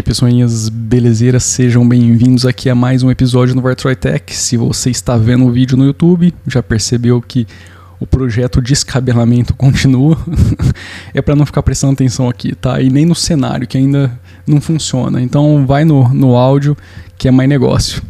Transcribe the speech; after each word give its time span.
aí, 0.00 0.02
pessoinhas 0.02 0.70
belezeiras, 0.70 1.44
sejam 1.44 1.86
bem-vindos 1.86 2.46
aqui 2.46 2.70
a 2.70 2.74
mais 2.74 3.02
um 3.02 3.10
episódio 3.10 3.54
no 3.54 3.60
Vartroy 3.60 3.94
Tech. 3.94 4.34
Se 4.34 4.56
você 4.56 4.88
está 4.88 5.14
vendo 5.14 5.44
o 5.44 5.52
vídeo 5.52 5.76
no 5.76 5.84
YouTube, 5.84 6.32
já 6.46 6.62
percebeu 6.62 7.20
que 7.20 7.46
o 7.98 8.06
projeto 8.06 8.62
descabelamento 8.62 9.52
continua. 9.54 10.16
é 11.12 11.20
para 11.20 11.36
não 11.36 11.44
ficar 11.44 11.62
prestando 11.62 11.92
atenção 11.92 12.30
aqui, 12.30 12.54
tá? 12.54 12.80
E 12.80 12.88
nem 12.88 13.04
no 13.04 13.14
cenário, 13.14 13.66
que 13.66 13.76
ainda 13.76 14.10
não 14.46 14.58
funciona. 14.58 15.20
Então 15.20 15.66
vai 15.66 15.84
no, 15.84 16.08
no 16.14 16.34
áudio, 16.34 16.74
que 17.18 17.28
é 17.28 17.30
mais 17.30 17.48
negócio. 17.48 18.02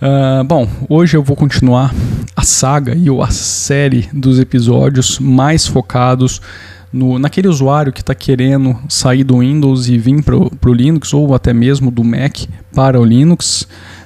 Uh, 0.00 0.44
bom, 0.44 0.68
hoje 0.88 1.16
eu 1.16 1.24
vou 1.24 1.36
continuar 1.36 1.92
a 2.36 2.42
saga 2.42 2.94
e 2.94 3.08
a 3.08 3.30
série 3.30 4.08
dos 4.12 4.38
episódios 4.38 5.18
mais 5.18 5.66
focados 5.66 6.40
no, 6.92 7.18
naquele 7.18 7.48
usuário 7.48 7.92
que 7.92 8.00
está 8.00 8.14
querendo 8.14 8.76
sair 8.88 9.24
do 9.24 9.38
Windows 9.38 9.88
e 9.88 9.98
vir 9.98 10.22
para 10.22 10.36
o 10.36 10.74
Linux, 10.74 11.12
ou 11.12 11.34
até 11.34 11.52
mesmo 11.52 11.90
do 11.90 12.04
Mac 12.04 12.36
para 12.74 13.00
o 13.00 13.04
Linux. 13.04 13.62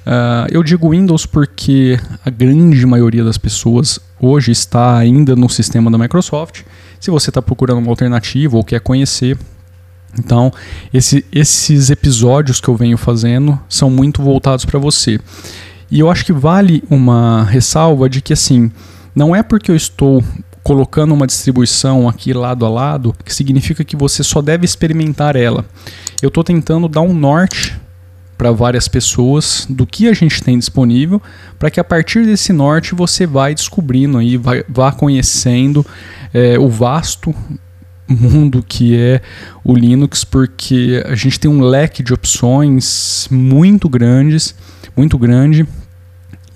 Uh, 0.07 0.49
eu 0.51 0.63
digo 0.63 0.91
Windows 0.91 1.27
porque 1.27 1.99
a 2.25 2.31
grande 2.31 2.85
maioria 2.87 3.23
das 3.23 3.39
pessoas 3.39 4.01
hoje 4.21 4.51
está 4.51 4.97
ainda 4.97 5.37
no 5.37 5.49
sistema 5.49 5.91
da 5.91 5.99
Microsoft. 5.99 6.63
Se 6.99 7.11
você 7.11 7.31
está 7.31 7.41
procurando 7.41 7.79
uma 7.79 7.91
alternativa 7.91 8.57
ou 8.57 8.65
quer 8.65 8.81
conhecer, 8.81 9.39
então 10.19 10.53
esse, 10.93 11.25
esses 11.33 11.91
episódios 11.91 12.61
que 12.61 12.69
eu 12.69 12.77
venho 12.77 12.97
fazendo 12.97 13.59
são 13.69 13.91
muito 13.91 14.23
voltados 14.23 14.65
para 14.65 14.79
você. 14.79 15.21
E 15.91 16.01
eu 16.01 16.11
acho 16.11 16.25
que 16.25 16.33
vale 16.33 16.83
uma 16.91 17.45
ressalva 17.45 18.09
de 18.09 18.21
que 18.21 18.33
assim, 18.33 18.71
não 19.15 19.35
é 19.35 19.43
porque 19.43 19.71
eu 19.71 19.77
estou 19.77 20.23
colocando 20.71 21.13
uma 21.13 21.27
distribuição 21.27 22.09
aqui 22.09 22.33
lado 22.33 22.65
a 22.65 22.69
lado 22.69 23.13
que 23.25 23.35
significa 23.35 23.83
que 23.83 23.97
você 23.97 24.23
só 24.23 24.41
deve 24.41 24.65
experimentar 24.65 25.35
ela. 25.35 25.65
Eu 26.23 26.29
estou 26.29 26.45
tentando 26.45 26.87
dar 26.87 27.01
um 27.01 27.13
norte 27.13 27.77
para 28.39 28.53
várias 28.53 28.87
pessoas 28.87 29.67
do 29.69 29.85
que 29.85 30.07
a 30.07 30.13
gente 30.13 30.41
tem 30.41 30.57
disponível, 30.57 31.21
para 31.59 31.73
que 31.73 31.81
a 31.81 31.83
partir 31.83 32.25
desse 32.25 32.53
norte 32.53 32.95
você 32.95 33.27
vai 33.27 33.53
descobrindo 33.53 34.19
vai, 34.39 34.63
vá 34.69 34.93
conhecendo 34.93 35.85
é, 36.33 36.57
o 36.57 36.69
vasto 36.69 37.35
mundo 38.09 38.63
que 38.63 38.97
é 38.97 39.21
o 39.65 39.75
Linux, 39.75 40.23
porque 40.23 41.03
a 41.05 41.17
gente 41.17 41.41
tem 41.41 41.51
um 41.51 41.63
leque 41.63 42.01
de 42.01 42.15
opções 42.15 43.27
muito 43.29 43.89
grandes, 43.89 44.55
muito 44.97 45.19
grande 45.19 45.67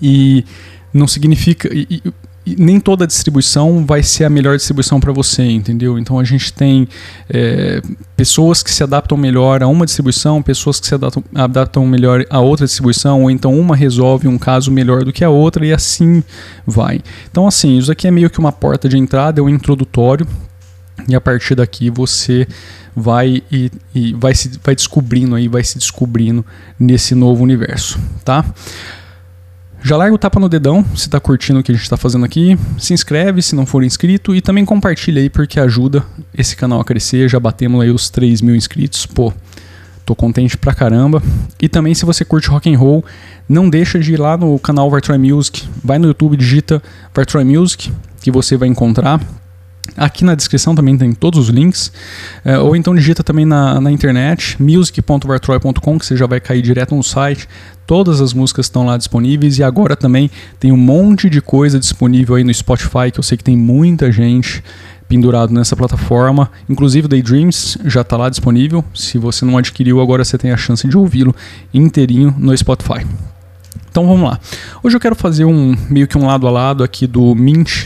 e 0.01 0.45
não 0.93 1.05
significa 1.05 1.67
e, 1.73 1.85
e 1.89 2.13
nem 2.45 2.79
toda 2.79 3.07
distribuição 3.07 3.85
vai 3.85 4.03
ser 4.03 4.25
a 4.25 4.29
melhor 4.29 4.55
distribuição 4.55 4.99
para 4.99 5.11
você, 5.11 5.43
entendeu? 5.43 5.97
Então 5.97 6.19
a 6.19 6.23
gente 6.23 6.53
tem 6.53 6.87
é, 7.27 7.81
pessoas 8.15 8.61
que 8.61 8.71
se 8.71 8.83
adaptam 8.83 9.17
melhor 9.17 9.63
a 9.63 9.67
uma 9.67 9.85
distribuição, 9.85 10.43
pessoas 10.43 10.79
que 10.79 10.85
se 10.85 10.93
adaptam, 10.93 11.23
adaptam 11.33 11.85
melhor 11.87 12.23
a 12.29 12.39
outra 12.39 12.65
distribuição, 12.65 13.23
ou 13.23 13.31
então 13.31 13.57
uma 13.57 13.75
resolve 13.75 14.27
um 14.27 14.37
caso 14.37 14.71
melhor 14.71 15.03
do 15.03 15.11
que 15.11 15.23
a 15.23 15.29
outra 15.29 15.65
e 15.65 15.73
assim 15.73 16.23
vai. 16.67 17.01
Então 17.31 17.47
assim, 17.47 17.77
isso 17.77 17.91
aqui 17.91 18.07
é 18.07 18.11
meio 18.11 18.29
que 18.29 18.37
uma 18.37 18.51
porta 18.51 18.87
de 18.87 18.97
entrada, 18.97 19.39
é 19.39 19.43
um 19.43 19.49
introdutório 19.49 20.27
e 21.07 21.15
a 21.15 21.21
partir 21.21 21.55
daqui 21.55 21.89
você 21.89 22.47
vai 22.95 23.43
e, 23.51 23.71
e 23.93 24.13
vai 24.13 24.33
se 24.33 24.51
vai 24.63 24.75
descobrindo 24.75 25.35
aí, 25.35 25.47
vai 25.47 25.63
se 25.63 25.77
descobrindo 25.77 26.45
nesse 26.79 27.13
novo 27.13 27.43
universo, 27.43 27.99
tá? 28.23 28.45
Já 29.85 29.95
larga 29.97 30.15
o 30.15 30.17
tapa 30.17 30.39
no 30.39 30.49
dedão 30.49 30.83
se 30.95 31.01
está 31.03 31.19
curtindo 31.19 31.59
o 31.59 31.63
que 31.63 31.71
a 31.71 31.75
gente 31.75 31.83
está 31.83 31.95
fazendo 31.95 32.25
aqui. 32.25 32.57
Se 32.75 32.91
inscreve 32.91 33.39
se 33.43 33.53
não 33.53 33.67
for 33.67 33.83
inscrito 33.83 34.33
e 34.33 34.41
também 34.41 34.65
compartilha 34.65 35.21
aí 35.21 35.29
porque 35.29 35.59
ajuda 35.59 36.03
esse 36.35 36.55
canal 36.55 36.81
a 36.81 36.83
crescer. 36.83 37.29
Já 37.29 37.39
batemos 37.39 37.79
aí 37.79 37.91
os 37.91 38.09
3 38.09 38.41
mil 38.41 38.55
inscritos. 38.55 39.05
Pô, 39.05 39.31
tô 40.03 40.15
contente 40.15 40.57
pra 40.57 40.73
caramba. 40.73 41.21
E 41.61 41.69
também 41.69 41.93
se 41.93 42.03
você 42.03 42.25
curte 42.25 42.49
rock 42.49 42.67
and 42.73 42.79
roll, 42.79 43.05
não 43.47 43.69
deixa 43.69 43.99
de 43.99 44.13
ir 44.13 44.19
lá 44.19 44.35
no 44.35 44.57
canal 44.57 44.89
Vartroy 44.89 45.19
Music. 45.19 45.69
Vai 45.83 45.99
no 45.99 46.07
YouTube, 46.07 46.35
digita 46.35 46.81
Vartroy 47.13 47.43
Music 47.43 47.93
que 48.21 48.31
você 48.31 48.57
vai 48.57 48.67
encontrar. 48.67 49.21
Aqui 49.97 50.25
na 50.25 50.35
descrição 50.35 50.75
também 50.75 50.97
tem 50.97 51.13
todos 51.13 51.39
os 51.39 51.49
links. 51.49 51.91
É, 52.43 52.57
ou 52.57 52.75
então 52.75 52.93
digita 52.93 53.23
também 53.23 53.45
na, 53.45 53.79
na 53.79 53.91
internet 53.91 54.61
music.vartroy.com 54.61 55.99
que 55.99 56.05
você 56.05 56.17
já 56.17 56.25
vai 56.25 56.39
cair 56.39 56.61
direto 56.61 56.95
no 56.95 57.03
site. 57.03 57.47
Todas 57.87 58.19
as 58.19 58.33
músicas 58.33 58.65
estão 58.65 58.85
lá 58.85 58.97
disponíveis 58.97 59.57
e 59.59 59.63
agora 59.63 59.95
também 59.95 60.29
tem 60.59 60.71
um 60.71 60.77
monte 60.77 61.29
de 61.29 61.39
coisa 61.39 61.79
disponível 61.79 62.35
aí 62.35 62.43
no 62.43 62.53
Spotify 62.53 63.11
que 63.13 63.19
eu 63.19 63.23
sei 63.23 63.37
que 63.37 63.43
tem 63.43 63.55
muita 63.55 64.11
gente 64.11 64.63
pendurado 65.07 65.53
nessa 65.53 65.75
plataforma. 65.75 66.51
Inclusive 66.67 67.07
Daydreams 67.07 67.77
já 67.85 68.01
está 68.01 68.17
lá 68.17 68.29
disponível. 68.29 68.83
Se 68.93 69.17
você 69.17 69.45
não 69.45 69.57
adquiriu, 69.57 70.01
agora 70.01 70.25
você 70.25 70.37
tem 70.37 70.51
a 70.51 70.57
chance 70.57 70.87
de 70.87 70.97
ouvi-lo 70.97 71.33
inteirinho 71.73 72.33
no 72.37 72.57
Spotify. 72.57 73.05
Então 73.89 74.07
vamos 74.07 74.29
lá. 74.29 74.39
Hoje 74.83 74.95
eu 74.95 74.99
quero 74.99 75.15
fazer 75.15 75.45
um 75.45 75.75
meio 75.89 76.07
que 76.07 76.17
um 76.17 76.25
lado 76.25 76.47
a 76.47 76.51
lado 76.51 76.83
aqui 76.83 77.07
do 77.07 77.33
Mint 77.33 77.85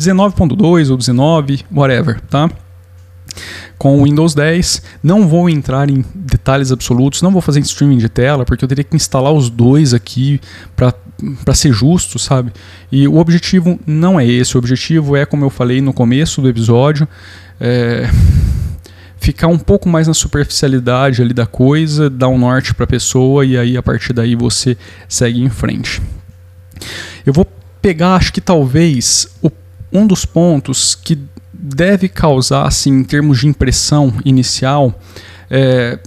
19.2 0.00 0.90
ou 0.90 0.96
19, 0.96 1.64
whatever, 1.72 2.20
tá? 2.22 2.50
Com 3.78 4.00
o 4.00 4.04
Windows 4.04 4.34
10, 4.34 4.82
não 5.02 5.28
vou 5.28 5.48
entrar 5.48 5.88
em 5.88 6.04
detalhes 6.14 6.72
absolutos, 6.72 7.22
não 7.22 7.30
vou 7.30 7.40
fazer 7.40 7.60
streaming 7.60 7.98
de 7.98 8.08
tela, 8.08 8.44
porque 8.44 8.64
eu 8.64 8.68
teria 8.68 8.84
que 8.84 8.96
instalar 8.96 9.32
os 9.32 9.48
dois 9.48 9.94
aqui 9.94 10.40
para 10.74 11.54
ser 11.54 11.72
justo, 11.72 12.18
sabe? 12.18 12.52
E 12.90 13.06
o 13.06 13.16
objetivo 13.16 13.78
não 13.86 14.18
é 14.18 14.26
esse, 14.26 14.56
o 14.56 14.58
objetivo 14.58 15.16
é, 15.16 15.24
como 15.24 15.44
eu 15.44 15.50
falei 15.50 15.80
no 15.80 15.92
começo 15.92 16.42
do 16.42 16.48
episódio, 16.48 17.06
é 17.60 18.10
ficar 19.20 19.48
um 19.48 19.58
pouco 19.58 19.88
mais 19.88 20.08
na 20.08 20.14
superficialidade 20.14 21.22
ali 21.22 21.34
da 21.34 21.46
coisa, 21.46 22.08
dar 22.08 22.28
um 22.28 22.38
norte 22.38 22.74
para 22.74 22.84
a 22.84 22.88
pessoa 22.88 23.44
e 23.44 23.56
aí 23.56 23.76
a 23.76 23.82
partir 23.82 24.12
daí 24.12 24.34
você 24.34 24.76
segue 25.08 25.40
em 25.40 25.50
frente. 25.50 26.02
Eu 27.24 27.32
vou 27.32 27.46
pegar, 27.80 28.16
acho 28.16 28.32
que 28.32 28.40
talvez 28.40 29.28
o 29.42 29.50
um 29.92 30.06
dos 30.06 30.24
pontos 30.24 30.94
que 30.94 31.18
deve 31.52 32.08
causar, 32.08 32.66
assim, 32.66 32.90
em 32.90 33.04
termos 33.04 33.40
de 33.40 33.48
impressão 33.48 34.12
inicial, 34.24 34.98
é, 35.50 35.98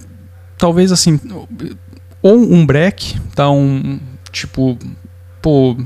talvez 0.58 0.90
assim, 0.90 1.20
ou 2.22 2.36
um 2.36 2.64
break, 2.64 3.20
tá? 3.34 3.50
Um 3.50 4.00
tipo, 4.32 4.78
pô, 5.40 5.76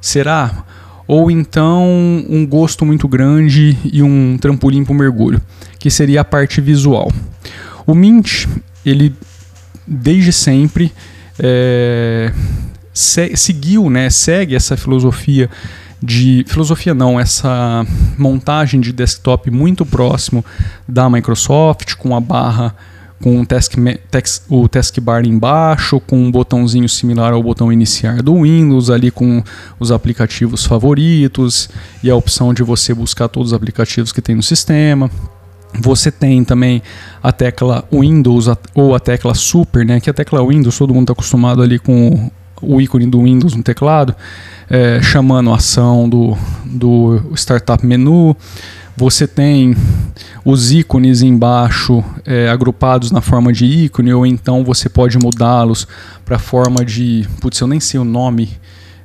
será? 0.00 0.64
Ou 1.06 1.30
então 1.30 1.84
um 2.28 2.46
gosto 2.46 2.84
muito 2.84 3.06
grande 3.06 3.78
e 3.84 4.02
um 4.02 4.38
trampolim 4.40 4.84
para 4.84 4.92
o 4.92 4.96
mergulho, 4.96 5.40
que 5.78 5.90
seria 5.90 6.22
a 6.22 6.24
parte 6.24 6.60
visual. 6.60 7.12
O 7.86 7.94
Mint, 7.94 8.46
ele 8.84 9.14
desde 9.86 10.32
sempre 10.32 10.90
é, 11.38 12.32
se, 12.92 13.36
seguiu, 13.36 13.90
né, 13.90 14.08
segue 14.08 14.54
essa 14.54 14.76
filosofia 14.76 15.50
de 16.04 16.44
filosofia 16.46 16.92
não, 16.92 17.18
essa 17.18 17.86
montagem 18.18 18.80
de 18.80 18.92
desktop 18.92 19.50
muito 19.50 19.86
próximo 19.86 20.44
da 20.86 21.08
Microsoft, 21.08 21.94
com 21.94 22.14
a 22.14 22.20
barra 22.20 22.74
com 23.22 23.40
o, 23.40 23.46
task, 23.46 23.72
text, 24.10 24.42
o 24.50 24.68
embaixo, 25.24 25.98
com 25.98 26.18
um 26.18 26.30
botãozinho 26.30 26.86
similar 26.86 27.32
ao 27.32 27.42
botão 27.42 27.72
iniciar 27.72 28.20
do 28.20 28.42
Windows, 28.42 28.90
ali 28.90 29.10
com 29.10 29.42
os 29.80 29.90
aplicativos 29.90 30.66
favoritos 30.66 31.70
e 32.02 32.10
a 32.10 32.16
opção 32.16 32.52
de 32.52 32.62
você 32.62 32.92
buscar 32.92 33.28
todos 33.28 33.52
os 33.52 33.54
aplicativos 33.54 34.12
que 34.12 34.20
tem 34.20 34.34
no 34.34 34.42
sistema. 34.42 35.10
Você 35.80 36.10
tem 36.10 36.44
também 36.44 36.82
a 37.22 37.32
tecla 37.32 37.82
Windows 37.90 38.46
ou 38.74 38.94
a 38.94 39.00
tecla 39.00 39.34
Super, 39.34 39.86
né? 39.86 40.00
Que 40.00 40.10
a 40.10 40.12
tecla 40.12 40.46
Windows 40.46 40.76
todo 40.76 40.92
mundo 40.92 41.04
está 41.04 41.14
acostumado 41.14 41.62
ali 41.62 41.78
com 41.78 42.30
o 42.66 42.80
ícone 42.80 43.06
do 43.06 43.22
Windows 43.22 43.54
no 43.54 43.62
teclado, 43.62 44.14
é, 44.68 45.00
chamando 45.02 45.50
a 45.50 45.56
ação 45.56 46.08
do, 46.08 46.36
do 46.64 47.20
Startup 47.34 47.84
Menu. 47.84 48.36
Você 48.96 49.26
tem 49.26 49.76
os 50.44 50.70
ícones 50.70 51.20
embaixo 51.20 52.04
é, 52.24 52.48
agrupados 52.48 53.10
na 53.10 53.20
forma 53.20 53.52
de 53.52 53.64
ícone, 53.64 54.12
ou 54.12 54.24
então 54.24 54.62
você 54.62 54.88
pode 54.88 55.18
mudá-los 55.18 55.86
para 56.24 56.36
a 56.36 56.38
forma 56.38 56.84
de. 56.84 57.26
Putz, 57.40 57.58
eu 57.60 57.66
nem 57.66 57.80
sei 57.80 57.98
o 57.98 58.04
nome 58.04 58.50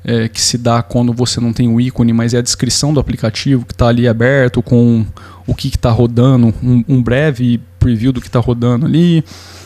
é, 0.03 0.27
que 0.27 0.39
se 0.39 0.57
dá 0.57 0.81
quando 0.81 1.11
você 1.11 1.39
não 1.39 1.51
tem 1.51 1.67
o 1.67 1.81
ícone, 1.81 2.13
mas 2.13 2.33
é 2.33 2.37
a 2.37 2.41
descrição 2.41 2.93
do 2.93 2.99
aplicativo 2.99 3.65
que 3.65 3.73
está 3.73 3.87
ali 3.87 4.07
aberto 4.07 4.61
com 4.61 5.05
o 5.47 5.55
que 5.55 5.69
está 5.69 5.89
rodando, 5.89 6.53
um, 6.61 6.83
um 6.87 7.01
breve 7.01 7.59
preview 7.79 8.11
do 8.11 8.21
que 8.21 8.27
está 8.27 8.39
rodando 8.39 8.85
ali. 8.85 9.23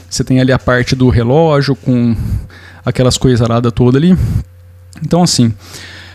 Você 0.10 0.24
tem 0.24 0.40
ali 0.40 0.52
a 0.52 0.60
parte 0.60 0.96
do 0.96 1.10
relógio 1.10 1.76
com 1.76 2.16
aquelas 2.86 3.18
coisas 3.18 3.42
aradas 3.42 3.72
toda 3.72 3.98
ali. 3.98 4.18
Então, 5.02 5.24
assim, 5.24 5.54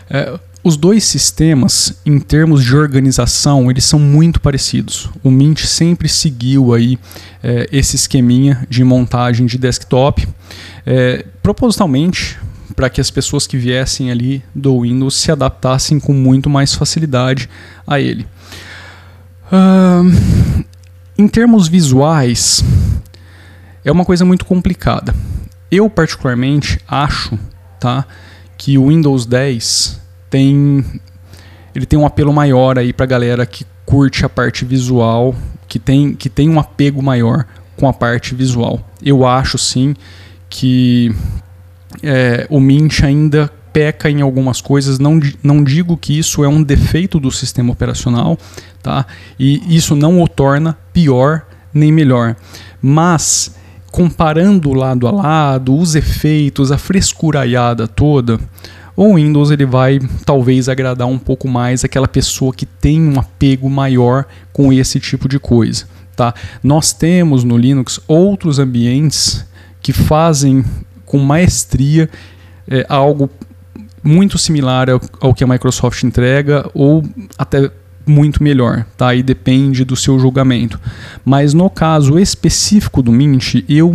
é, 0.09 0.39
os 0.63 0.75
dois 0.75 1.03
sistemas, 1.03 1.93
em 2.05 2.19
termos 2.19 2.63
de 2.63 2.75
organização, 2.75 3.71
eles 3.71 3.85
são 3.85 3.99
muito 3.99 4.41
parecidos. 4.41 5.09
O 5.23 5.31
Mint 5.31 5.63
sempre 5.65 6.09
seguiu 6.09 6.73
aí 6.73 6.99
é, 7.41 7.67
esse 7.71 7.95
esqueminha 7.95 8.65
de 8.69 8.83
montagem 8.83 9.45
de 9.45 9.57
desktop, 9.57 10.27
é, 10.85 11.25
propositalmente 11.41 12.37
para 12.75 12.89
que 12.89 13.01
as 13.01 13.11
pessoas 13.11 13.45
que 13.45 13.57
viessem 13.57 14.11
ali 14.11 14.43
do 14.55 14.81
Windows 14.81 15.15
se 15.15 15.31
adaptassem 15.31 15.99
com 15.99 16.13
muito 16.13 16.49
mais 16.49 16.73
facilidade 16.73 17.49
a 17.85 17.99
ele. 17.99 18.25
Uh, 19.51 20.63
em 21.17 21.27
termos 21.27 21.67
visuais, 21.67 22.63
é 23.83 23.91
uma 23.91 24.05
coisa 24.05 24.23
muito 24.23 24.45
complicada. 24.45 25.13
Eu 25.71 25.89
particularmente 25.89 26.79
acho, 26.87 27.37
tá, 27.79 28.05
que 28.57 28.77
o 28.77 28.87
Windows 28.87 29.25
10 29.25 29.99
tem 30.29 30.83
ele 31.73 31.85
tem 31.85 31.97
um 31.99 32.05
apelo 32.05 32.33
maior 32.33 32.77
aí 32.77 32.91
para 32.91 33.05
galera 33.05 33.45
que 33.45 33.65
curte 33.85 34.25
a 34.25 34.29
parte 34.29 34.65
visual, 34.65 35.35
que 35.67 35.79
tem 35.79 36.13
que 36.13 36.29
tem 36.29 36.49
um 36.49 36.59
apego 36.59 37.01
maior 37.01 37.45
com 37.77 37.87
a 37.87 37.93
parte 37.93 38.35
visual. 38.35 38.79
Eu 39.01 39.25
acho 39.25 39.57
sim 39.57 39.95
que 40.49 41.13
é, 42.03 42.47
o 42.49 42.59
Mint 42.59 43.03
ainda 43.03 43.51
peca 43.71 44.09
em 44.09 44.21
algumas 44.21 44.61
coisas. 44.61 44.99
Não, 44.99 45.19
não 45.41 45.63
digo 45.63 45.95
que 45.95 46.17
isso 46.17 46.43
é 46.43 46.47
um 46.47 46.61
defeito 46.61 47.19
do 47.19 47.31
sistema 47.31 47.71
operacional, 47.71 48.37
tá? 48.81 49.05
E 49.39 49.75
isso 49.75 49.95
não 49.95 50.21
o 50.21 50.27
torna 50.27 50.77
pior 50.91 51.45
nem 51.73 51.91
melhor. 51.91 52.35
Mas 52.81 53.55
comparando 53.91 54.73
lado 54.73 55.07
a 55.07 55.11
lado, 55.11 55.75
os 55.75 55.95
efeitos, 55.95 56.71
a 56.71 56.77
frescuraiada 56.77 57.87
toda, 57.87 58.39
o 58.95 59.15
Windows 59.15 59.49
ele 59.49 59.65
vai 59.65 59.99
talvez 60.25 60.67
agradar 60.67 61.07
um 61.07 61.17
pouco 61.17 61.47
mais 61.47 61.85
aquela 61.85 62.07
pessoa 62.07 62.53
que 62.53 62.65
tem 62.65 63.01
um 63.01 63.19
apego 63.19 63.69
maior 63.69 64.25
com 64.51 64.73
esse 64.73 64.99
tipo 64.99 65.29
de 65.29 65.39
coisa. 65.39 65.85
Tá? 66.15 66.33
Nós 66.61 66.91
temos 66.91 67.45
no 67.45 67.57
Linux 67.57 67.99
outros 68.05 68.59
ambientes 68.59 69.45
que 69.81 69.93
fazem 69.93 70.65
com 71.05 71.17
maestria 71.19 72.09
é, 72.67 72.85
algo 72.89 73.29
muito 74.03 74.37
similar 74.37 74.89
ao, 74.89 75.01
ao, 75.21 75.33
que 75.33 75.43
a 75.43 75.47
Microsoft 75.47 76.03
entrega 76.03 76.69
ou 76.73 77.03
até 77.37 77.71
muito 78.09 78.43
melhor, 78.43 78.85
tá? 78.97 79.09
Aí 79.09 79.23
depende 79.23 79.85
do 79.85 79.95
seu 79.95 80.19
julgamento. 80.19 80.79
Mas 81.23 81.53
no 81.53 81.69
caso 81.69 82.17
específico 82.19 83.01
do 83.01 83.11
Mint, 83.11 83.63
eu 83.67 83.91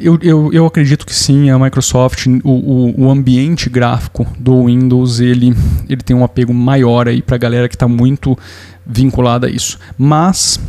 eu, 0.00 0.16
eu, 0.22 0.52
eu 0.52 0.64
acredito 0.64 1.04
que 1.04 1.14
sim, 1.14 1.50
a 1.50 1.58
Microsoft, 1.58 2.26
o, 2.26 2.50
o, 2.50 3.06
o, 3.06 3.10
ambiente 3.10 3.68
gráfico 3.68 4.24
do 4.38 4.66
Windows, 4.66 5.18
ele, 5.18 5.52
ele 5.88 6.02
tem 6.02 6.14
um 6.14 6.22
apego 6.22 6.54
maior 6.54 7.08
aí 7.08 7.20
para 7.20 7.34
a 7.34 7.38
galera 7.38 7.68
que 7.68 7.74
está 7.74 7.88
muito 7.88 8.38
vinculada 8.86 9.48
a 9.48 9.50
isso. 9.50 9.76
Mas, 9.98 10.60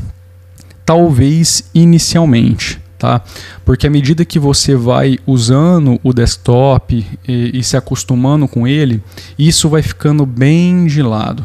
talvez 0.83 1.69
inicialmente, 1.75 2.81
tá? 2.99 3.21
Porque 3.63 3.87
à 3.87 3.89
medida 3.89 4.25
que 4.25 4.37
você 4.37 4.75
vai 4.75 5.17
usando 5.25 5.99
o 6.03 6.13
desktop 6.13 7.07
e, 7.27 7.57
e 7.57 7.63
se 7.63 7.77
acostumando 7.77 8.47
com 8.47 8.67
ele, 8.67 9.01
isso 9.37 9.69
vai 9.69 9.81
ficando 9.81 10.25
bem 10.25 10.85
de 10.85 11.01
lado, 11.01 11.43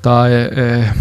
tá? 0.00 0.30
É, 0.30 0.52
é, 0.54 0.94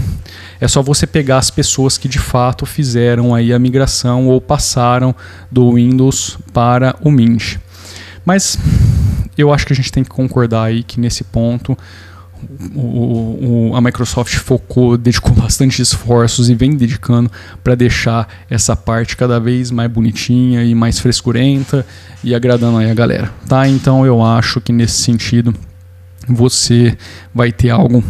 é 0.59 0.67
só 0.67 0.81
você 0.81 1.05
pegar 1.05 1.37
as 1.37 1.51
pessoas 1.51 1.97
que 1.99 2.09
de 2.09 2.19
fato 2.19 2.65
fizeram 2.65 3.33
aí 3.33 3.53
a 3.53 3.59
migração 3.59 4.27
ou 4.27 4.41
passaram 4.41 5.15
do 5.51 5.75
Windows 5.75 6.37
para 6.51 6.95
o 7.01 7.11
Mint. 7.11 7.57
Mas 8.25 8.57
eu 9.37 9.53
acho 9.53 9.65
que 9.65 9.73
a 9.73 9.75
gente 9.75 9.91
tem 9.91 10.03
que 10.03 10.09
concordar 10.09 10.63
aí 10.63 10.83
que 10.83 10.99
nesse 10.99 11.23
ponto 11.23 11.77
o, 12.75 13.71
o, 13.71 13.75
a 13.75 13.81
Microsoft 13.81 14.35
focou, 14.35 14.97
dedicou 14.97 15.33
bastante 15.35 15.81
esforços 15.81 16.49
e 16.49 16.55
vem 16.55 16.75
dedicando 16.75 17.31
para 17.63 17.75
deixar 17.75 18.27
essa 18.49 18.75
parte 18.75 19.15
cada 19.15 19.39
vez 19.39 19.71
mais 19.71 19.91
bonitinha 19.91 20.63
e 20.63 20.73
mais 20.75 20.99
frescurenta 20.99 21.85
e 22.23 22.35
agradando 22.35 22.77
aí 22.77 22.89
a 22.89 22.93
galera, 22.93 23.31
tá? 23.47 23.67
Então 23.67 24.05
eu 24.05 24.23
acho 24.23 24.61
que 24.61 24.71
nesse 24.71 25.01
sentido 25.01 25.53
você 26.27 26.97
vai 27.33 27.51
ter 27.51 27.69
algo 27.69 28.03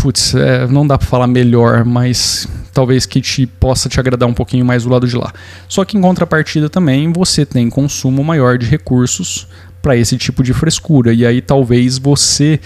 putz, 0.00 0.34
é, 0.34 0.66
não 0.66 0.86
dá 0.86 0.96
para 0.96 1.06
falar 1.06 1.26
melhor, 1.26 1.84
mas 1.84 2.48
talvez 2.72 3.04
que 3.04 3.20
te 3.20 3.46
possa 3.46 3.88
te 3.88 4.00
agradar 4.00 4.26
um 4.28 4.32
pouquinho 4.32 4.64
mais 4.64 4.84
do 4.84 4.88
lado 4.88 5.06
de 5.06 5.14
lá. 5.14 5.32
Só 5.68 5.84
que 5.84 5.96
em 5.96 6.00
contrapartida 6.00 6.70
também 6.70 7.12
você 7.12 7.44
tem 7.44 7.68
consumo 7.68 8.24
maior 8.24 8.56
de 8.56 8.66
recursos 8.66 9.46
para 9.82 9.96
esse 9.96 10.16
tipo 10.16 10.42
de 10.42 10.52
frescura. 10.52 11.12
E 11.12 11.24
aí 11.24 11.40
talvez 11.40 11.98
você 11.98 12.60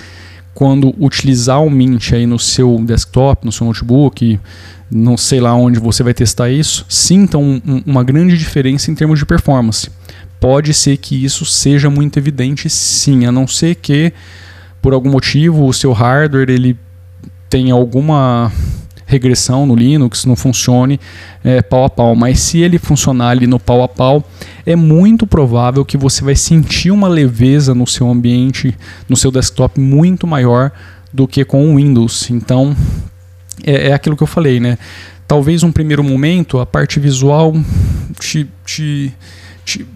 quando 0.55 0.95
utilizar 0.99 1.63
o 1.63 1.69
Mint 1.69 2.13
aí 2.13 2.27
no 2.27 2.39
seu 2.39 2.79
desktop, 2.79 3.45
no 3.45 3.51
seu 3.51 3.67
notebook, 3.67 4.39
não 4.91 5.17
sei 5.17 5.41
lá 5.41 5.55
onde 5.55 5.81
você 5.81 6.03
vai 6.03 6.15
testar 6.15 6.49
isso, 6.49 6.87
sinta 6.89 7.37
um, 7.37 7.61
um, 7.67 7.83
uma 7.85 8.05
grande 8.05 8.39
diferença 8.39 8.91
em 8.91 8.95
termos 8.95 9.19
de 9.19 9.27
performance. 9.27 9.91
Pode 10.39 10.73
ser 10.73 10.97
que 10.97 11.25
isso 11.25 11.45
seja 11.45 11.91
muito 11.91 12.19
evidente, 12.19 12.71
sim, 12.71 13.27
a 13.27 13.33
não 13.33 13.47
ser 13.49 13.75
que 13.75 14.13
por 14.81 14.93
algum 14.93 15.11
motivo 15.11 15.67
o 15.67 15.73
seu 15.73 15.93
hardware 15.93 16.51
ele 16.51 16.79
tem 17.51 17.71
alguma 17.71 18.53
regressão 19.07 19.67
no 19.67 19.75
Linux, 19.75 20.25
não 20.25 20.37
funcione 20.37 20.99
é, 21.43 21.61
pau 21.63 21.85
a 21.85 21.91
pau. 21.91 22.15
Mas 22.15 22.41
se 22.41 22.59
ele 22.59 22.79
funcionar 22.79 23.31
ali 23.31 23.47
no 23.47 23.61
pau 23.61 23.83
a 23.83 23.89
pau, 23.89 24.25
é 24.65 24.75
muito 24.75 25.27
provável 25.27 25.85
que 25.85 25.97
você 25.97 26.25
vai 26.25 26.35
sentir 26.35 26.91
uma 26.91 27.09
leveza 27.09 27.75
no 27.75 27.87
seu 27.87 28.09
ambiente, 28.09 28.75
no 29.09 29.17
seu 29.17 29.31
desktop 29.31 29.81
muito 29.81 30.27
maior 30.27 30.73
do 31.13 31.29
que 31.29 31.45
com 31.45 31.73
o 31.73 31.77
Windows. 31.77 32.31
Então 32.31 32.77
é, 33.65 33.89
é 33.89 33.93
aquilo 33.93 34.17
que 34.17 34.23
eu 34.23 34.27
falei, 34.27 34.59
né? 34.59 34.79
Talvez 35.27 35.63
um 35.63 35.73
primeiro 35.73 36.03
momento 36.05 36.59
a 36.59 36.67
parte 36.67 37.01
visual 37.01 37.55
te, 38.21 38.47
te, 38.65 39.13
te 39.65 39.87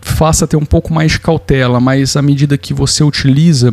faça 0.00 0.46
ter 0.46 0.56
um 0.56 0.64
pouco 0.64 0.92
mais 0.92 1.12
de 1.12 1.20
cautela, 1.20 1.78
mas 1.80 2.16
à 2.16 2.22
medida 2.22 2.58
que 2.58 2.74
você 2.74 3.04
utiliza 3.04 3.72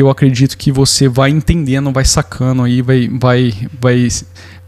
eu 0.00 0.10
acredito 0.10 0.56
que 0.56 0.72
você 0.72 1.08
vai 1.08 1.30
entendendo, 1.30 1.92
vai 1.92 2.04
sacando 2.04 2.62
aí, 2.62 2.82
vai, 2.82 3.08
vai, 3.08 3.52
vai 3.80 4.08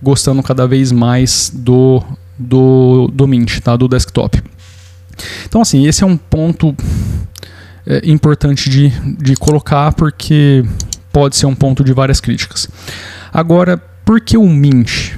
gostando 0.03 0.43
cada 0.43 0.67
vez 0.67 0.93
mais 0.93 1.51
do, 1.55 2.03
do, 2.39 3.11
do 3.13 3.27
Mint, 3.27 3.61
tá? 3.61 3.77
do 3.77 3.89
desktop. 3.89 4.43
Então, 5.47 5.61
assim, 5.61 5.87
esse 5.87 6.05
é 6.05 6.07
um 6.07 6.17
ponto 6.17 6.75
é, 7.87 8.03
importante 8.05 8.69
de, 8.69 8.91
de 9.19 9.35
colocar, 9.37 9.93
porque 9.95 10.65
pode 11.13 11.37
ser 11.37 11.47
um 11.47 11.55
ponto 11.55 11.83
de 11.83 11.93
várias 11.93 12.21
críticas. 12.21 12.69
Agora, 13.33 13.77
por 14.05 14.21
que 14.21 14.37
o 14.37 14.47
Mint? 14.49 15.17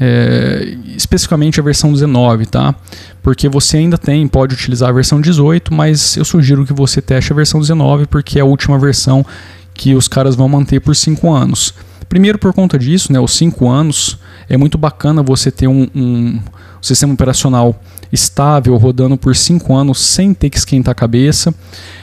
É, 0.00 0.76
especificamente 0.96 1.58
a 1.58 1.62
versão 1.62 1.92
19, 1.92 2.46
tá? 2.46 2.74
Porque 3.22 3.48
você 3.48 3.78
ainda 3.78 3.98
tem, 3.98 4.28
pode 4.28 4.54
utilizar 4.54 4.90
a 4.90 4.92
versão 4.92 5.20
18, 5.20 5.74
mas 5.74 6.16
eu 6.16 6.24
sugiro 6.24 6.64
que 6.64 6.72
você 6.72 7.02
teste 7.02 7.32
a 7.32 7.36
versão 7.36 7.60
19 7.60 8.06
porque 8.06 8.38
é 8.38 8.42
a 8.42 8.44
última 8.44 8.78
versão 8.78 9.26
que 9.74 9.94
os 9.94 10.06
caras 10.06 10.36
vão 10.36 10.48
manter 10.48 10.80
por 10.80 10.94
5 10.94 11.32
anos. 11.32 11.74
Primeiro 12.08 12.38
por 12.38 12.52
conta 12.54 12.78
disso, 12.78 13.12
né, 13.12 13.20
os 13.20 13.32
5 13.34 13.68
anos, 13.68 14.18
é 14.48 14.56
muito 14.56 14.78
bacana 14.78 15.22
você 15.22 15.50
ter 15.50 15.68
um, 15.68 15.88
um 15.94 16.40
sistema 16.80 17.12
operacional 17.12 17.80
estável 18.12 18.76
rodando 18.76 19.16
por 19.16 19.36
5 19.36 19.74
anos 19.74 20.00
sem 20.00 20.32
ter 20.32 20.48
que 20.48 20.58
esquentar 20.58 20.92
a 20.92 20.94
cabeça. 20.94 21.54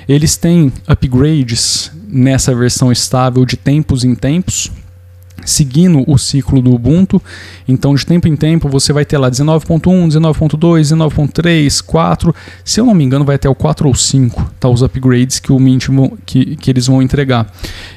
Eles 0.08 0.38
têm 0.38 0.72
upgrades 0.88 1.92
nessa 2.08 2.54
versão 2.54 2.92
estável 2.92 3.46
de 3.46 3.58
tempos 3.58 4.04
em 4.04 4.14
tempos 4.14 4.72
seguindo 5.46 6.04
o 6.08 6.18
ciclo 6.18 6.62
do 6.62 6.74
Ubuntu. 6.74 7.22
Então, 7.68 7.94
de 7.96 8.06
tempo 8.06 8.28
em 8.28 8.36
tempo, 8.36 8.68
você 8.68 8.92
vai 8.92 9.06
ter 9.06 9.18
lá 9.18 9.30
19.1, 9.30 9.80
19.2, 10.08 10.82
19.3, 10.82 11.82
4. 11.84 12.36
Se 12.64 12.80
eu 12.80 12.86
não 12.86 12.94
me 12.94 13.04
engano, 13.04 13.24
vai 13.24 13.36
até 13.36 13.48
o 13.48 13.56
4 13.56 13.88
ou 13.88 13.96
5, 13.96 14.52
tá? 14.60 14.68
Os 14.68 14.82
upgrades 14.82 15.40
que 15.40 15.52
o 15.52 15.60
Mint 15.60 15.88
que, 16.26 16.56
que 16.56 16.72
eles 16.72 16.88
vão 16.88 17.02
entregar. 17.02 17.52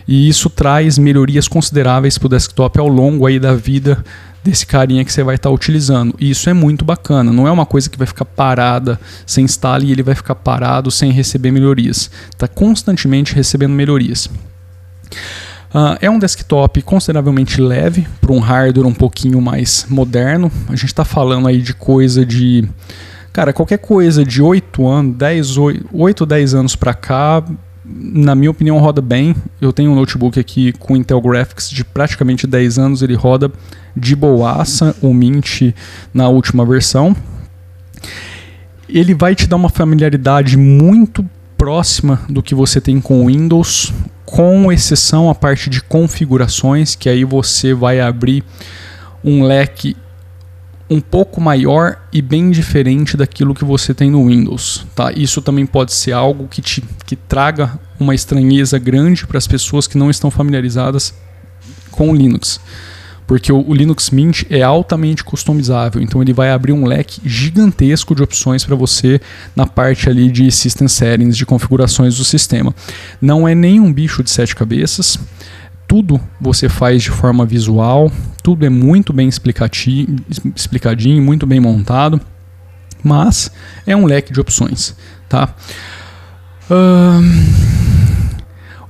E 0.06 0.28
isso 0.28 0.50
traz 0.50 0.98
melhorias 0.98 1.48
consideráveis 1.48 2.18
para 2.18 2.26
o 2.26 2.30
desktop 2.30 2.78
ao 2.78 2.88
longo 2.88 3.26
aí 3.26 3.40
da 3.40 3.54
vida 3.54 4.04
desse 4.42 4.66
carinha 4.66 5.04
que 5.04 5.12
você 5.12 5.22
vai 5.22 5.34
estar 5.34 5.48
tá 5.48 5.54
utilizando. 5.54 6.14
E 6.18 6.30
isso 6.30 6.48
é 6.48 6.52
muito 6.52 6.84
bacana. 6.84 7.32
Não 7.32 7.46
é 7.46 7.50
uma 7.50 7.66
coisa 7.66 7.88
que 7.88 7.98
vai 7.98 8.06
ficar 8.06 8.24
parada 8.24 8.98
sem 9.26 9.44
instalar 9.44 9.82
e 9.82 9.92
ele 9.92 10.02
vai 10.02 10.14
ficar 10.14 10.34
parado 10.34 10.90
sem 10.90 11.12
receber 11.12 11.50
melhorias. 11.50 12.10
Está 12.30 12.48
constantemente 12.48 13.34
recebendo 13.34 13.72
melhorias. 13.72 14.28
Uh, 15.68 15.98
é 16.00 16.08
um 16.08 16.18
desktop 16.18 16.80
consideravelmente 16.80 17.60
leve 17.60 18.06
para 18.20 18.32
um 18.32 18.38
hardware 18.38 18.86
um 18.86 18.94
pouquinho 18.94 19.40
mais 19.40 19.86
moderno. 19.88 20.50
A 20.66 20.72
gente 20.74 20.86
está 20.86 21.04
falando 21.04 21.46
aí 21.46 21.60
de 21.60 21.74
coisa 21.74 22.24
de. 22.24 22.66
Cara, 23.32 23.52
qualquer 23.52 23.78
coisa 23.78 24.24
de 24.24 24.42
8 24.42 24.86
anos, 24.86 25.16
10, 25.16 25.56
8, 25.58 25.88
8 25.92 26.26
10 26.26 26.54
anos 26.54 26.74
para 26.74 26.94
cá, 26.94 27.44
na 27.84 28.34
minha 28.34 28.50
opinião, 28.50 28.78
roda 28.78 29.02
bem. 29.02 29.36
Eu 29.60 29.72
tenho 29.72 29.92
um 29.92 29.94
notebook 29.94 30.40
aqui 30.40 30.72
com 30.72 30.96
Intel 30.96 31.20
Graphics 31.20 31.68
de 31.70 31.84
praticamente 31.84 32.46
10 32.46 32.78
anos, 32.78 33.02
ele 33.02 33.14
roda 33.14 33.52
de 33.94 34.16
boaça 34.16 34.96
o 35.02 35.12
Mint 35.12 35.74
na 36.12 36.28
última 36.28 36.64
versão. 36.64 37.14
Ele 38.88 39.14
vai 39.14 39.34
te 39.34 39.46
dar 39.46 39.56
uma 39.56 39.68
familiaridade 39.68 40.56
muito 40.56 41.24
próxima 41.58 42.22
do 42.28 42.42
que 42.42 42.54
você 42.54 42.80
tem 42.80 43.00
com 43.00 43.26
Windows 43.26 43.92
com 44.30 44.70
exceção 44.70 45.30
a 45.30 45.34
parte 45.34 45.70
de 45.70 45.80
configurações, 45.80 46.94
que 46.94 47.08
aí 47.08 47.24
você 47.24 47.72
vai 47.72 47.98
abrir 47.98 48.44
um 49.24 49.42
leque 49.42 49.96
um 50.90 51.00
pouco 51.00 51.40
maior 51.40 51.96
e 52.12 52.20
bem 52.20 52.50
diferente 52.50 53.16
daquilo 53.16 53.54
que 53.54 53.64
você 53.64 53.94
tem 53.94 54.10
no 54.10 54.26
Windows. 54.26 54.86
Tá? 54.94 55.10
Isso 55.12 55.40
também 55.40 55.64
pode 55.64 55.94
ser 55.94 56.12
algo 56.12 56.46
que, 56.46 56.60
te, 56.60 56.84
que 57.06 57.16
traga 57.16 57.80
uma 57.98 58.14
estranheza 58.14 58.78
grande 58.78 59.26
para 59.26 59.38
as 59.38 59.46
pessoas 59.46 59.86
que 59.86 59.96
não 59.96 60.10
estão 60.10 60.30
familiarizadas 60.30 61.14
com 61.90 62.10
o 62.10 62.14
Linux. 62.14 62.60
Porque 63.28 63.52
o, 63.52 63.74
Linux 63.74 64.08
Mint 64.08 64.44
é 64.48 64.62
altamente 64.62 65.22
customizável, 65.22 66.00
então 66.00 66.22
ele 66.22 66.32
vai 66.32 66.50
abrir 66.50 66.72
um 66.72 66.86
leque 66.86 67.20
gigantesco 67.22 68.14
de 68.14 68.22
opções 68.22 68.64
para 68.64 68.74
você 68.74 69.20
na 69.54 69.66
parte 69.66 70.08
ali 70.08 70.30
de 70.30 70.50
System 70.50 70.88
Settings, 70.88 71.36
de 71.36 71.44
configurações 71.44 72.16
do 72.16 72.24
sistema. 72.24 72.74
Não 73.20 73.46
é 73.46 73.54
nenhum 73.54 73.92
bicho 73.92 74.24
de 74.24 74.30
sete 74.30 74.56
cabeças, 74.56 75.18
tudo 75.86 76.18
você 76.40 76.70
faz 76.70 77.02
de 77.02 77.10
forma 77.10 77.44
visual, 77.44 78.10
tudo 78.42 78.64
é 78.64 78.70
muito 78.70 79.12
bem 79.12 79.28
explicadinho, 79.28 81.22
muito 81.22 81.46
bem 81.46 81.60
montado, 81.60 82.18
mas 83.04 83.52
é 83.86 83.94
um 83.94 84.06
leque 84.06 84.32
de 84.32 84.40
opções, 84.40 84.96
tá? 85.28 85.54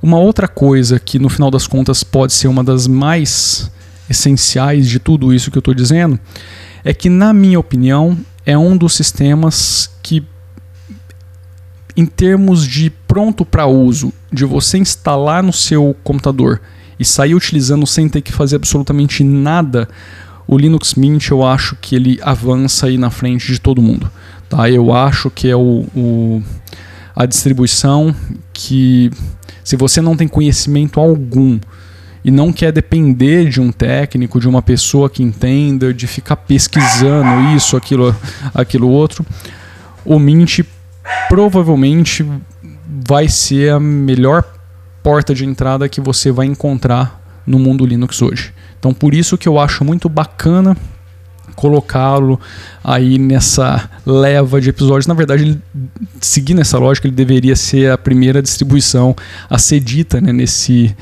uma 0.01 0.17
outra 0.17 0.47
coisa 0.47 0.97
que 0.97 1.19
no 1.19 1.27
final 1.27 1.51
das 1.51 1.67
contas 1.67 2.03
pode 2.03 2.31
ser 2.31 2.47
uma 2.47 2.63
das 2.63 2.87
mais 2.87 3.69
essenciais 4.09 4.87
de 4.87 4.99
tudo 4.99 5.33
isso 5.33 5.51
que 5.51 5.57
eu 5.57 5.61
estou 5.61 5.73
dizendo 5.73 6.19
é 6.83 6.93
que, 6.93 7.09
na 7.09 7.33
minha 7.33 7.59
opinião, 7.59 8.17
é 8.45 8.57
um 8.57 8.75
dos 8.75 8.95
sistemas 8.95 9.89
que, 10.01 10.23
em 11.95 12.05
termos 12.05 12.65
de 12.65 12.89
pronto 12.89 13.45
para 13.45 13.65
uso, 13.65 14.13
de 14.31 14.45
você 14.45 14.77
instalar 14.77 15.43
no 15.43 15.53
seu 15.53 15.95
computador 16.03 16.61
e 16.97 17.05
sair 17.05 17.35
utilizando 17.35 17.85
sem 17.85 18.09
ter 18.09 18.21
que 18.21 18.31
fazer 18.31 18.55
absolutamente 18.55 19.23
nada, 19.23 19.87
o 20.47 20.57
Linux 20.57 20.95
Mint 20.95 21.29
eu 21.29 21.45
acho 21.45 21.75
que 21.75 21.95
ele 21.95 22.19
avança 22.21 22.87
aí 22.87 22.97
na 22.97 23.09
frente 23.09 23.51
de 23.51 23.59
todo 23.59 23.81
mundo. 23.81 24.09
Tá? 24.49 24.69
Eu 24.69 24.93
acho 24.93 25.29
que 25.29 25.47
é 25.47 25.55
o, 25.55 25.85
o 25.95 26.41
a 27.15 27.25
distribuição 27.25 28.15
que, 28.53 29.11
se 29.63 29.75
você 29.75 30.01
não 30.01 30.15
tem 30.15 30.27
conhecimento 30.27 30.99
algum 30.99 31.59
e 32.29 32.31
não 32.31 32.53
quer 32.53 32.71
depender 32.71 33.49
de 33.49 33.59
um 33.59 33.71
técnico, 33.71 34.39
de 34.39 34.47
uma 34.47 34.61
pessoa 34.61 35.09
que 35.09 35.23
entenda, 35.23 35.91
de 35.91 36.05
ficar 36.05 36.35
pesquisando 36.35 37.55
isso, 37.55 37.75
aquilo, 37.75 38.15
aquilo 38.53 38.87
outro, 38.87 39.25
o 40.05 40.19
Mint 40.19 40.59
provavelmente 41.27 42.23
vai 42.87 43.27
ser 43.27 43.71
a 43.71 43.79
melhor 43.79 44.43
porta 45.01 45.33
de 45.33 45.43
entrada 45.43 45.89
que 45.89 45.99
você 45.99 46.31
vai 46.31 46.45
encontrar 46.45 47.19
no 47.47 47.57
mundo 47.57 47.83
Linux 47.83 48.21
hoje. 48.21 48.53
Então, 48.77 48.93
por 48.93 49.15
isso 49.15 49.35
que 49.35 49.49
eu 49.49 49.57
acho 49.57 49.83
muito 49.83 50.07
bacana 50.07 50.77
colocá-lo 51.55 52.39
aí 52.83 53.17
nessa 53.17 53.89
leva 54.05 54.61
de 54.61 54.69
episódios. 54.69 55.07
Na 55.07 55.15
verdade, 55.15 55.43
ele, 55.45 55.61
seguindo 56.21 56.61
essa 56.61 56.77
lógica, 56.77 57.07
ele 57.07 57.15
deveria 57.15 57.55
ser 57.55 57.91
a 57.91 57.97
primeira 57.97 58.39
distribuição 58.39 59.15
a 59.49 59.57
ser 59.57 59.79
dita 59.79 60.21
né, 60.21 60.31
nesse, 60.31 60.95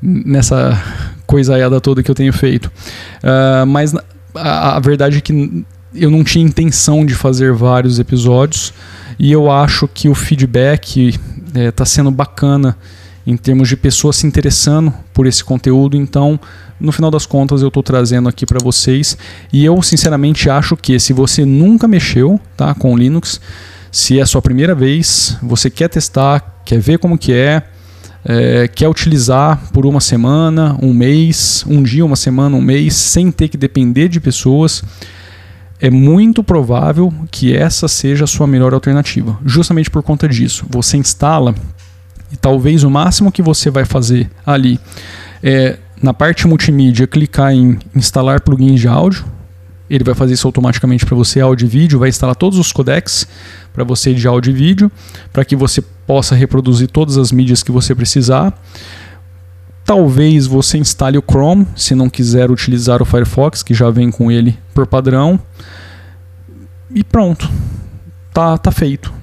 nessa 0.00 0.80
coisaiada 1.26 1.80
toda 1.80 2.02
que 2.02 2.10
eu 2.10 2.14
tenho 2.14 2.32
feito. 2.32 2.66
Uh, 2.66 3.66
mas 3.66 3.94
a, 4.34 4.76
a 4.76 4.80
verdade 4.80 5.18
é 5.18 5.20
que 5.20 5.64
eu 5.94 6.10
não 6.10 6.22
tinha 6.22 6.44
intenção 6.44 7.04
de 7.04 7.14
fazer 7.14 7.52
vários 7.52 7.98
episódios 7.98 8.72
e 9.18 9.32
eu 9.32 9.50
acho 9.50 9.88
que 9.88 10.08
o 10.08 10.14
feedback 10.14 11.18
está 11.54 11.84
é, 11.84 11.86
sendo 11.86 12.10
bacana 12.10 12.76
em 13.26 13.36
termos 13.36 13.68
de 13.68 13.76
pessoas 13.76 14.16
se 14.16 14.26
interessando 14.26 14.92
por 15.12 15.26
esse 15.26 15.44
conteúdo. 15.44 15.96
Então, 15.96 16.40
no 16.80 16.92
final 16.92 17.10
das 17.10 17.26
contas, 17.26 17.60
eu 17.60 17.68
estou 17.68 17.82
trazendo 17.82 18.28
aqui 18.28 18.46
para 18.46 18.58
vocês. 18.62 19.18
E 19.52 19.64
eu, 19.64 19.82
sinceramente, 19.82 20.48
acho 20.48 20.76
que 20.76 20.98
se 20.98 21.12
você 21.12 21.44
nunca 21.44 21.86
mexeu 21.86 22.40
tá, 22.56 22.74
com 22.74 22.96
Linux, 22.96 23.40
se 23.92 24.18
é 24.18 24.22
a 24.22 24.26
sua 24.26 24.40
primeira 24.40 24.74
vez, 24.74 25.36
você 25.42 25.68
quer 25.68 25.88
testar, 25.88 26.62
quer 26.64 26.78
ver 26.80 26.98
como 26.98 27.18
que 27.18 27.32
é, 27.32 27.62
é, 28.28 28.68
quer 28.68 28.86
utilizar 28.86 29.58
por 29.72 29.86
uma 29.86 30.02
semana, 30.02 30.76
um 30.82 30.92
mês, 30.92 31.64
um 31.66 31.82
dia, 31.82 32.04
uma 32.04 32.14
semana, 32.14 32.54
um 32.54 32.60
mês, 32.60 32.94
sem 32.94 33.32
ter 33.32 33.48
que 33.48 33.56
depender 33.56 34.06
de 34.06 34.20
pessoas, 34.20 34.84
é 35.80 35.88
muito 35.88 36.44
provável 36.44 37.12
que 37.30 37.56
essa 37.56 37.88
seja 37.88 38.24
a 38.24 38.26
sua 38.26 38.46
melhor 38.46 38.74
alternativa. 38.74 39.38
Justamente 39.46 39.90
por 39.90 40.02
conta 40.02 40.28
disso. 40.28 40.66
Você 40.68 40.98
instala 40.98 41.54
e 42.30 42.36
talvez 42.36 42.84
o 42.84 42.90
máximo 42.90 43.32
que 43.32 43.40
você 43.40 43.70
vai 43.70 43.86
fazer 43.86 44.30
ali 44.44 44.78
é 45.42 45.78
na 46.02 46.12
parte 46.12 46.46
multimídia 46.46 47.06
clicar 47.06 47.54
em 47.54 47.78
instalar 47.94 48.42
plugins 48.42 48.78
de 48.78 48.88
áudio. 48.88 49.24
Ele 49.88 50.04
vai 50.04 50.14
fazer 50.14 50.34
isso 50.34 50.46
automaticamente 50.46 51.06
para 51.06 51.16
você, 51.16 51.40
áudio 51.40 51.64
e 51.64 51.68
vídeo, 51.68 51.98
vai 51.98 52.10
instalar 52.10 52.36
todos 52.36 52.58
os 52.58 52.72
codecs 52.72 53.26
para 53.78 53.84
você 53.84 54.12
de 54.12 54.26
áudio 54.26 54.50
e 54.50 54.52
vídeo, 54.52 54.90
para 55.32 55.44
que 55.44 55.54
você 55.54 55.80
possa 55.80 56.34
reproduzir 56.34 56.88
todas 56.88 57.16
as 57.16 57.30
mídias 57.30 57.62
que 57.62 57.70
você 57.70 57.94
precisar. 57.94 58.52
Talvez 59.84 60.48
você 60.48 60.78
instale 60.78 61.16
o 61.16 61.22
Chrome, 61.22 61.64
se 61.76 61.94
não 61.94 62.10
quiser 62.10 62.50
utilizar 62.50 63.00
o 63.00 63.04
Firefox, 63.04 63.62
que 63.62 63.72
já 63.72 63.88
vem 63.88 64.10
com 64.10 64.32
ele 64.32 64.58
por 64.74 64.84
padrão. 64.84 65.38
E 66.92 67.04
pronto. 67.04 67.48
Tá, 68.34 68.58
tá 68.58 68.72
feito. 68.72 69.14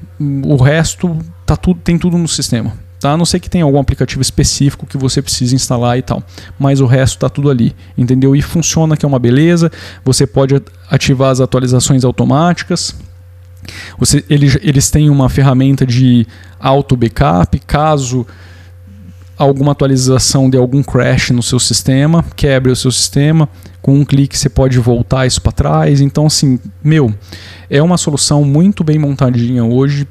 O 0.46 0.56
resto 0.56 1.20
tá 1.46 1.58
tudo, 1.58 1.82
tem 1.82 1.98
tudo 1.98 2.18
no 2.18 2.28
sistema 2.28 2.86
tá? 3.06 3.12
A 3.12 3.18
não 3.18 3.26
ser 3.26 3.40
que 3.40 3.50
tenha 3.50 3.64
algum 3.64 3.78
aplicativo 3.78 4.22
específico 4.22 4.88
que 4.88 4.98
você 4.98 5.22
precisa 5.22 5.54
instalar 5.54 5.98
e 5.98 6.02
tal. 6.02 6.24
Mas 6.58 6.82
o 6.82 6.88
resto 6.88 7.18
está 7.18 7.30
tudo 7.30 7.52
ali, 7.52 7.76
entendeu? 7.96 8.36
E 8.36 8.42
funciona 8.42 8.98
que 8.98 9.06
é 9.06 9.08
uma 9.08 9.20
beleza. 9.20 9.72
Você 10.04 10.26
pode 10.26 10.60
ativar 10.90 11.30
as 11.30 11.40
atualizações 11.40 12.04
automáticas. 12.04 12.96
Você, 13.98 14.24
eles, 14.30 14.58
eles 14.62 14.90
têm 14.90 15.10
uma 15.10 15.30
ferramenta 15.30 15.86
de 15.86 16.26
auto 16.60 16.96
backup, 16.96 17.60
caso 17.60 18.26
alguma 19.38 19.74
atualização 19.74 20.50
de 20.50 20.58
algum 20.58 20.82
crash 20.82 21.32
no 21.32 21.44
seu 21.44 21.60
sistema, 21.60 22.24
quebre 22.36 22.72
o 22.72 22.76
seu 22.76 22.92
sistema, 22.92 23.50
com 23.82 24.00
um 24.00 24.06
clique 24.06 24.38
você 24.38 24.50
pode 24.50 24.80
voltar 24.80 25.28
isso 25.28 25.42
para 25.42 25.52
trás. 25.52 26.02
Então, 26.02 26.26
assim, 26.26 26.60
meu, 26.84 27.14
é 27.70 27.82
uma 27.82 27.98
solução 27.98 28.44
muito 28.44 28.84
bem 28.84 28.98
montadinha 28.98 29.64
hoje, 29.64 30.08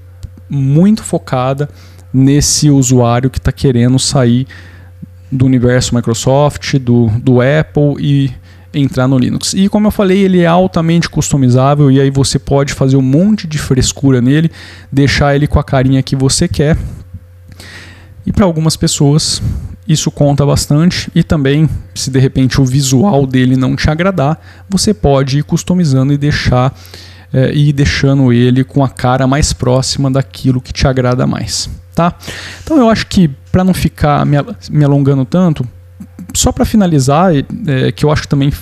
muito 0.48 1.02
focada 1.02 1.68
nesse 2.12 2.70
usuário 2.70 3.30
que 3.30 3.38
está 3.38 3.50
querendo 3.50 3.98
sair 3.98 4.46
do 5.32 5.46
universo 5.46 5.94
Microsoft, 5.94 6.78
do, 6.78 7.08
do 7.18 7.40
Apple 7.40 7.96
e 7.98 8.30
entrar 8.74 9.08
no 9.08 9.18
Linux. 9.18 9.54
E 9.54 9.68
como 9.68 9.86
eu 9.86 9.90
falei, 9.90 10.18
ele 10.18 10.40
é 10.40 10.46
altamente 10.46 11.08
customizável 11.08 11.90
e 11.90 12.00
aí 12.00 12.10
você 12.10 12.38
pode 12.38 12.72
fazer 12.72 12.96
um 12.96 13.02
monte 13.02 13.46
de 13.46 13.58
frescura 13.58 14.20
nele, 14.20 14.50
deixar 14.90 15.34
ele 15.34 15.46
com 15.46 15.58
a 15.58 15.64
carinha 15.64 16.02
que 16.02 16.16
você 16.16 16.48
quer. 16.48 16.76
E 18.26 18.32
para 18.32 18.44
algumas 18.44 18.76
pessoas 18.76 19.42
isso 19.86 20.10
conta 20.10 20.46
bastante 20.46 21.10
e 21.14 21.22
também 21.22 21.68
se 21.94 22.10
de 22.10 22.18
repente 22.18 22.58
o 22.58 22.64
visual 22.64 23.26
dele 23.26 23.54
não 23.54 23.76
te 23.76 23.90
agradar, 23.90 24.40
você 24.68 24.94
pode 24.94 25.38
ir 25.38 25.42
customizando 25.42 26.10
e 26.12 26.16
deixar 26.16 26.74
é, 27.30 27.52
e 27.54 27.70
deixando 27.70 28.32
ele 28.32 28.64
com 28.64 28.82
a 28.82 28.88
cara 28.88 29.26
mais 29.26 29.52
próxima 29.52 30.10
daquilo 30.10 30.60
que 30.60 30.72
te 30.72 30.86
agrada 30.86 31.26
mais 31.26 31.68
tá? 31.94 32.14
Então 32.62 32.76
eu 32.76 32.90
acho 32.90 33.06
que 33.06 33.28
para 33.50 33.64
não 33.64 33.72
ficar 33.72 34.26
me, 34.26 34.84
alongando 34.84 35.24
tanto, 35.24 35.66
só 36.34 36.52
para 36.52 36.64
finalizar, 36.64 37.32
é, 37.34 37.92
que 37.92 38.04
eu 38.04 38.10
acho 38.10 38.28
também 38.28 38.52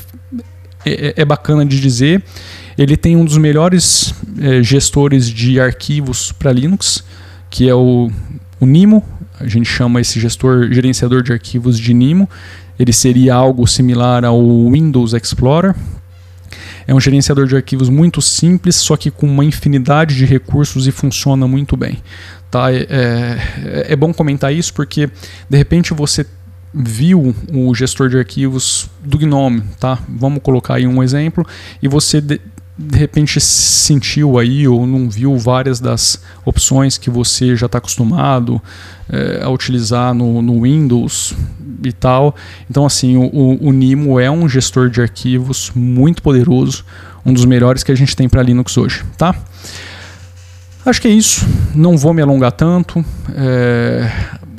é, 0.85 1.09
é, 1.09 1.15
é, 1.17 1.25
bacana 1.25 1.65
de 1.65 1.81
dizer, 1.81 2.23
ele 2.77 2.97
tem 2.97 3.17
um 3.17 3.25
dos 3.25 3.37
melhores 3.37 4.15
é, 4.41 4.63
gestores 4.63 5.29
de 5.29 5.61
arquivos 5.61 6.33
para 6.33 6.53
Linux, 6.53 7.05
que 7.51 7.69
é 7.69 7.75
o, 7.75 8.11
o 8.61 8.67
Nimo. 8.67 9.05
A 9.39 9.47
gente 9.47 9.67
chama 9.67 10.01
esse 10.01 10.21
gestor 10.21 10.73
gerenciador 10.73 11.23
de 11.23 11.33
arquivos 11.33 11.79
de 11.79 11.93
Nimo. 11.93 12.29
Ele 12.79 12.93
seria 12.93 13.35
algo 13.35 13.67
similar 13.67 14.25
ao 14.25 14.41
Windows 14.71 15.13
Explorer, 15.13 15.75
é 16.87 16.95
um 16.95 17.01
gerenciador 17.01 17.47
de 17.47 17.57
arquivos 17.57 17.89
muito 17.89 18.21
simples, 18.21 18.77
só 18.77 18.97
que 18.97 19.11
com 19.11 19.27
uma 19.27 19.45
infinidade 19.45 20.17
de 20.17 20.25
recursos 20.25 20.87
e 20.87 20.93
funciona 20.93 21.47
muito 21.47 21.77
bem. 21.77 21.99
Tá? 22.51 22.73
É, 22.73 22.87
é, 22.91 23.87
é 23.91 23.97
bom 23.97 24.13
comentar 24.13 24.53
isso 24.53 24.75
porque 24.75 25.09
de 25.49 25.57
repente 25.57 25.95
você 25.95 26.27
viu 26.75 27.35
o 27.53 27.75
gestor 27.75 28.09
de 28.09 28.19
arquivos 28.19 28.89
do 29.05 29.19
Gnome, 29.19 29.63
tá? 29.79 29.99
Vamos 30.09 30.43
colocar 30.43 30.75
aí 30.75 30.87
um 30.87 31.03
exemplo 31.03 31.47
e 31.83 31.89
você 31.89 32.21
de, 32.21 32.41
de 32.79 32.99
repente 32.99 33.41
sentiu 33.41 34.39
aí 34.39 34.67
ou 34.67 34.87
não 34.87 35.11
viu 35.11 35.37
várias 35.37 35.79
das 35.79 36.23
opções 36.45 36.97
que 36.97 37.11
você 37.11 37.55
já 37.55 37.67
está 37.67 37.79
acostumado 37.79 38.61
é, 39.09 39.43
a 39.43 39.51
utilizar 39.51 40.15
no, 40.15 40.41
no, 40.41 40.63
Windows 40.63 41.35
e 41.85 41.93
tal. 41.93 42.35
Então 42.71 42.87
assim, 42.87 43.17
o, 43.17 43.59
o 43.61 43.73
Nimo 43.73 44.19
é 44.19 44.31
um 44.31 44.49
gestor 44.49 44.89
de 44.89 45.03
arquivos 45.03 45.71
muito 45.75 46.23
poderoso, 46.23 46.85
um 47.25 47.33
dos 47.33 47.45
melhores 47.45 47.83
que 47.83 47.93
a 47.93 47.97
gente 47.97 48.17
tem 48.17 48.29
para 48.29 48.43
Linux 48.43 48.77
hoje, 48.79 49.05
tá? 49.19 49.35
Acho 50.85 51.01
que 51.01 51.07
é 51.07 51.13
isso. 51.13 51.47
Não 51.75 51.97
vou 51.97 52.13
me 52.13 52.21
alongar 52.21 52.51
tanto. 52.51 53.05
É, 53.37 54.11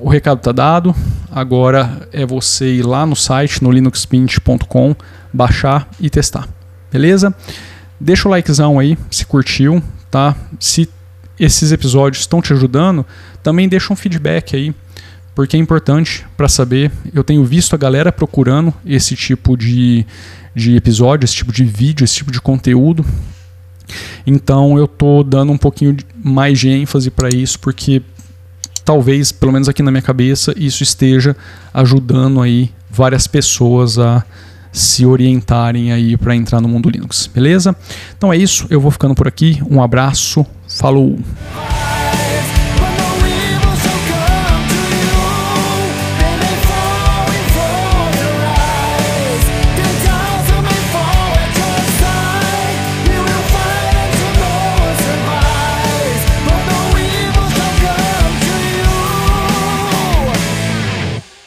o 0.03 0.10
recado 0.10 0.39
está 0.39 0.51
dado. 0.51 0.93
Agora 1.31 2.07
é 2.12 2.25
você 2.25 2.75
ir 2.75 2.86
lá 2.86 3.05
no 3.05 3.15
site, 3.15 3.63
no 3.63 3.72
linuxpint.com, 3.72 4.95
baixar 5.31 5.89
e 6.00 6.10
testar. 6.10 6.48
Beleza? 6.91 7.33
Deixa 8.00 8.27
o 8.27 8.31
likezão 8.31 8.77
aí 8.77 8.98
se 9.10 9.25
curtiu, 9.25 9.81
tá? 10.12 10.36
Se 10.60 10.89
esses 11.39 11.72
episódios 11.72 12.24
estão 12.24 12.41
te 12.41 12.51
ajudando, 12.51 13.05
também 13.41 13.69
deixa 13.69 13.93
um 13.93 13.95
feedback 13.95 14.55
aí 14.55 14.75
porque 15.33 15.55
é 15.55 15.60
importante 15.60 16.25
para 16.36 16.50
saber. 16.50 16.91
Eu 17.13 17.24
tenho 17.24 17.43
visto 17.43 17.74
a 17.74 17.77
galera 17.77 18.12
procurando 18.12 18.74
esse 18.86 19.15
tipo 19.15 19.57
de, 19.57 20.05
de 20.53 20.75
episódio, 20.75 21.25
esse 21.25 21.36
tipo 21.36 21.51
de 21.51 21.63
vídeo, 21.63 22.03
esse 22.03 22.15
tipo 22.15 22.31
de 22.31 22.41
conteúdo. 22.41 23.05
Então 24.27 24.77
eu 24.77 24.88
tô 24.88 25.24
dando 25.24 25.51
um 25.51 25.57
pouquinho 25.57 25.95
mais 26.24 26.60
de 26.60 26.69
ênfase 26.69 27.10
para 27.10 27.29
isso, 27.29 27.57
porque 27.60 28.01
talvez, 28.84 29.32
pelo 29.32 29.52
menos 29.52 29.70
aqui 29.70 29.82
na 29.82 29.92
minha 29.92 30.02
cabeça, 30.02 30.54
isso 30.58 30.84
esteja 30.84 31.36
ajudando 31.74 32.42
aí 32.42 32.72
várias 32.90 33.28
pessoas 33.28 33.98
a 33.98 34.24
se 34.72 35.06
orientarem 35.06 35.92
aí 35.92 36.18
para 36.18 36.36
entrar 36.36 36.60
no 36.60 36.68
mundo 36.68 36.90
Linux, 36.90 37.30
beleza? 37.32 37.75
Então 38.18 38.34
é 38.34 38.38
isso, 38.38 38.66
eu 38.70 38.82
vou 38.82 38.90
ficando 38.90 39.13
por 39.13 39.28
aqui. 39.28 39.62
Um 39.70 39.82
abraço, 39.82 40.46
falou. 40.68 41.20